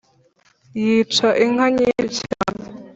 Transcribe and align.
yica 0.83 1.27
inka 1.45 1.65
nyinshi 1.75 2.21
cyane. 2.31 2.63